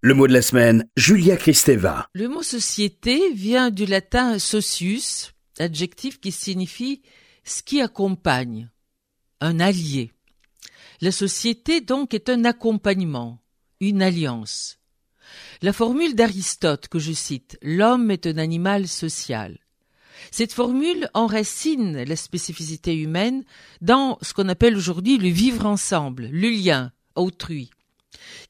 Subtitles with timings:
[0.00, 2.08] Le mot de la semaine, Julia Kristeva.
[2.14, 7.02] Le mot société vient du latin socius, adjectif qui signifie
[7.42, 8.70] ce qui accompagne,
[9.40, 10.12] un allié.
[11.00, 13.42] La société donc est un accompagnement,
[13.80, 14.78] une alliance.
[15.62, 19.58] La formule d'Aristote que je cite, l'homme est un animal social.
[20.30, 23.42] Cette formule enracine la spécificité humaine
[23.80, 27.70] dans ce qu'on appelle aujourd'hui le vivre ensemble, le lien, autrui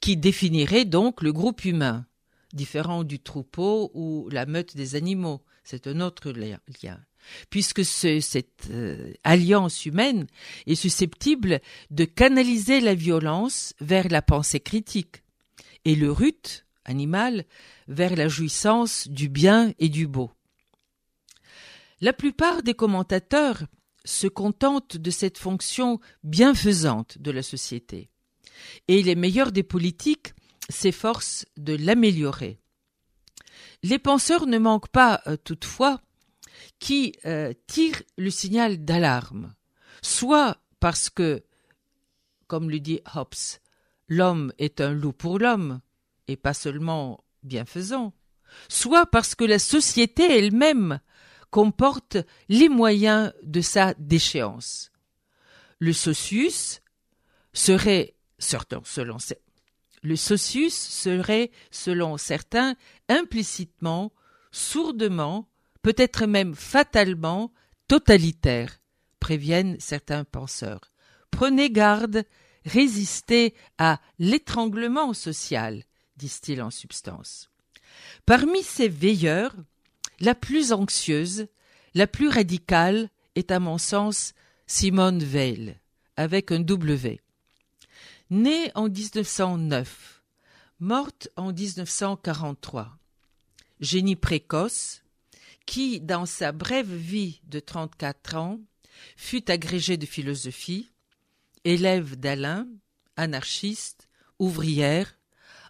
[0.00, 2.06] qui définirait donc le groupe humain,
[2.52, 5.42] différent du troupeau ou la meute des animaux.
[5.64, 6.60] C'est un autre lien.
[7.50, 10.26] Puisque cette euh, alliance humaine
[10.66, 11.60] est susceptible
[11.90, 15.24] de canaliser la violence vers la pensée critique
[15.84, 17.44] et le rut animal
[17.88, 20.30] vers la jouissance du bien et du beau.
[22.00, 23.64] La plupart des commentateurs
[24.04, 28.10] se contentent de cette fonction bienfaisante de la société
[28.88, 30.34] et les meilleurs des politiques
[30.68, 32.58] s'efforcent de l'améliorer.
[33.82, 36.00] Les penseurs ne manquent pas, euh, toutefois,
[36.78, 39.54] qui euh, tirent le signal d'alarme,
[40.02, 41.42] soit parce que,
[42.46, 43.60] comme le dit Hobbes,
[44.08, 45.80] l'homme est un loup pour l'homme,
[46.28, 48.12] et pas seulement bienfaisant,
[48.68, 51.00] soit parce que la société elle-même
[51.50, 54.90] comporte les moyens de sa déchéance.
[55.78, 56.82] Le socius
[57.52, 59.18] serait selon
[60.02, 62.76] le socius serait, selon certains,
[63.08, 64.12] implicitement,
[64.52, 65.48] sourdement,
[65.82, 67.52] peut-être même fatalement,
[67.88, 68.78] totalitaire,
[69.20, 70.92] préviennent certains penseurs.
[71.30, 72.24] Prenez garde,
[72.64, 75.82] résistez à l'étranglement social,
[76.16, 77.50] disent-ils en substance.
[78.26, 79.56] Parmi ces veilleurs,
[80.20, 81.48] la plus anxieuse,
[81.94, 84.34] la plus radicale est à mon sens
[84.66, 85.76] Simone Veil,
[86.16, 87.20] avec un W.
[88.30, 90.20] Née en 1909,
[90.80, 92.98] morte en 1943,
[93.78, 95.04] génie précoce,
[95.64, 98.60] qui, dans sa brève vie de 34 ans,
[99.16, 100.90] fut agrégée de philosophie,
[101.62, 102.66] élève d'Alain,
[103.14, 104.08] anarchiste,
[104.40, 105.16] ouvrière,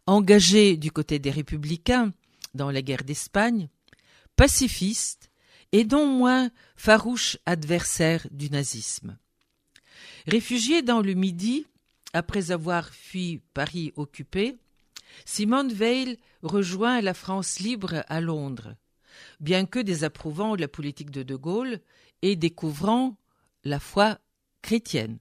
[0.07, 2.15] engagée du côté des républicains
[2.55, 3.69] dans la guerre d'Espagne,
[4.35, 5.31] pacifiste
[5.73, 9.19] et non moins farouche adversaire du nazisme.
[10.27, 11.67] Réfugiée dans le Midi,
[12.17, 14.57] après avoir fui Paris occupé,
[15.27, 18.75] Simone Veil rejoint la France libre à Londres,
[19.39, 21.79] bien que désapprouvant la politique de De Gaulle
[22.23, 23.19] et découvrant
[23.65, 24.19] la foi
[24.63, 25.19] chrétienne.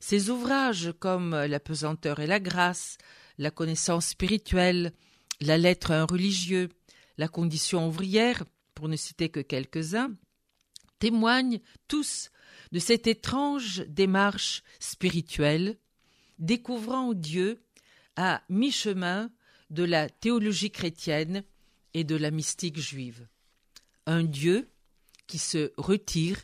[0.00, 2.96] Ses ouvrages comme La pesanteur et la grâce,
[3.36, 4.94] La connaissance spirituelle,
[5.42, 6.70] La lettre à un religieux,
[7.18, 8.44] La condition ouvrière,
[8.74, 10.12] pour ne citer que quelques-uns,
[10.98, 12.30] témoignent tous
[12.72, 15.76] de cette étrange démarche spirituelle
[16.40, 17.62] découvrant Dieu
[18.16, 19.30] à mi-chemin
[19.70, 21.44] de la théologie chrétienne
[21.94, 23.28] et de la mystique juive.
[24.06, 24.68] Un Dieu
[25.26, 26.40] qui se retire,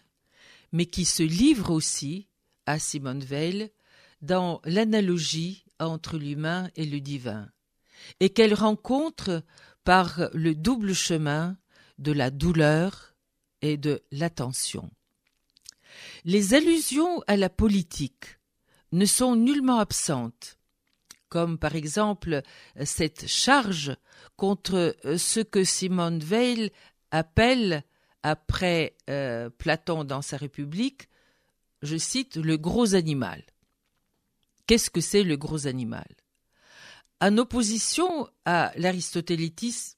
[0.72, 2.28] mais qui se livre aussi
[2.66, 3.70] à Simone Veil
[4.22, 7.50] dans l'analogie entre l'humain et le divin,
[8.20, 9.42] et qu'elle rencontre
[9.84, 11.56] par le double chemin
[11.98, 13.14] de la douleur
[13.62, 14.90] et de l'attention.
[16.24, 18.35] Les allusions à la politique
[18.92, 20.58] ne sont nullement absentes,
[21.28, 22.42] comme par exemple
[22.84, 23.96] cette charge
[24.36, 26.70] contre euh, ce que Simone Veil
[27.10, 27.84] appelle,
[28.22, 31.08] après euh, Platon dans sa République,
[31.82, 33.44] je cite, le gros animal.
[34.66, 36.08] Qu'est-ce que c'est le gros animal?
[37.20, 39.95] En opposition à l'aristotélitisme,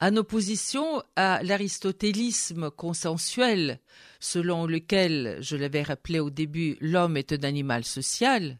[0.00, 3.80] en opposition à l'aristotélisme consensuel,
[4.20, 8.58] selon lequel, je l'avais rappelé au début, l'homme est un animal social,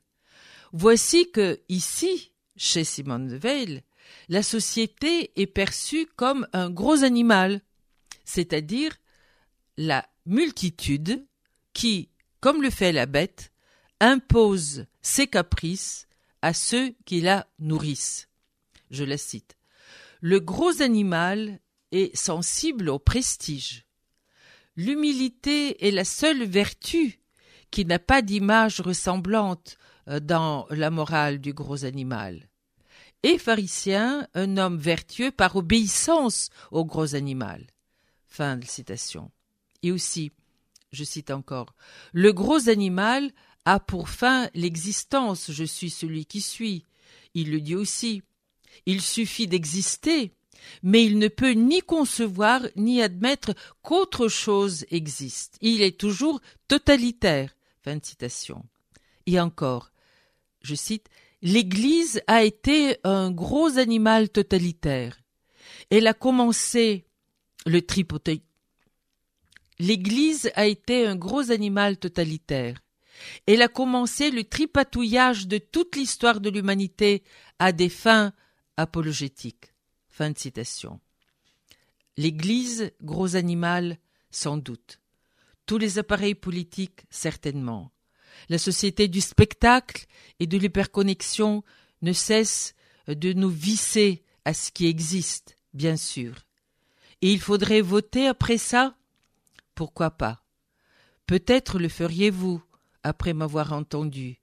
[0.72, 3.82] voici que, ici, chez Simone Veil,
[4.28, 7.60] la société est perçue comme un gros animal,
[8.24, 8.96] c'est-à-dire
[9.76, 11.26] la multitude
[11.72, 12.08] qui,
[12.40, 13.52] comme le fait la bête,
[14.00, 16.08] impose ses caprices
[16.42, 18.28] à ceux qui la nourrissent.
[18.90, 19.57] Je la cite.
[20.20, 21.60] Le gros animal
[21.92, 23.86] est sensible au prestige.
[24.76, 27.20] L'humilité est la seule vertu
[27.70, 29.78] qui n'a pas d'image ressemblante
[30.08, 32.48] euh, dans la morale du gros animal.
[33.22, 37.66] Et pharisien, un homme vertueux par obéissance au gros animal.
[38.26, 39.30] Fin de citation.
[39.82, 40.30] Et aussi,
[40.92, 41.74] je cite encore,
[42.12, 43.30] le gros animal
[43.64, 46.84] a pour fin l'existence, je suis celui qui suis.
[47.34, 48.22] Il le dit aussi.
[48.86, 50.32] Il suffit d'exister,
[50.82, 55.56] mais il ne peut ni concevoir ni admettre qu'autre chose existe.
[55.60, 57.54] Il est toujours totalitaire.
[57.82, 58.64] Fin de citation.
[59.26, 59.92] Et encore,
[60.62, 61.08] je cite,
[61.42, 65.20] l'Église a été un gros animal totalitaire.
[65.90, 67.04] Elle a commencé
[67.66, 68.42] le tripoté.
[69.78, 72.80] L'Église a été un gros animal totalitaire.
[73.46, 77.22] Elle a commencé le tripatouillage de toute l'histoire de l'humanité
[77.58, 78.32] à des fins
[78.78, 79.74] apologétiques.
[80.08, 81.00] Fin de citation.
[82.16, 83.98] L'Église, gros animal,
[84.30, 85.00] sans doute.
[85.66, 87.92] Tous les appareils politiques, certainement.
[88.48, 90.06] La société du spectacle
[90.40, 91.62] et de l'hyperconnexion
[92.02, 92.74] ne cesse
[93.06, 96.46] de nous visser à ce qui existe, bien sûr.
[97.20, 98.96] Et il faudrait voter après ça?
[99.74, 100.44] Pourquoi pas?
[101.26, 102.62] Peut-être le feriez-vous,
[103.02, 104.40] après m'avoir entendu,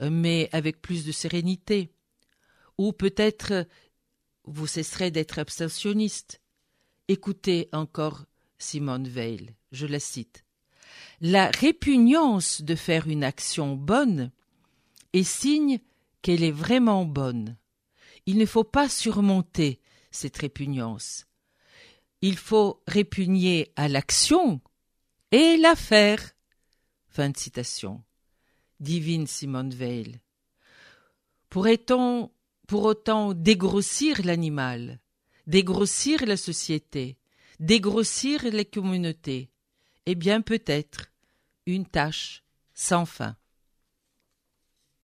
[0.00, 1.90] mais avec plus de sérénité.
[2.80, 3.66] Ou peut-être
[4.44, 6.40] vous cesserez d'être abstentionniste.
[7.08, 8.24] Écoutez encore
[8.56, 10.46] Simone Veil, je la cite.
[11.20, 14.32] La répugnance de faire une action bonne
[15.12, 15.80] est signe
[16.22, 17.58] qu'elle est vraiment bonne.
[18.24, 19.78] Il ne faut pas surmonter
[20.10, 21.26] cette répugnance.
[22.22, 24.62] Il faut répugner à l'action
[25.32, 26.32] et la faire.
[27.08, 28.02] Fin de citation.
[28.80, 30.18] Divine Simone Veil.
[31.50, 32.30] Pourrait-on
[32.70, 35.00] pour autant dégrossir l'animal,
[35.48, 37.18] dégrossir la société,
[37.58, 39.50] dégrossir les communautés
[40.06, 41.10] Eh bien peut-être
[41.66, 43.34] une tâche sans fin.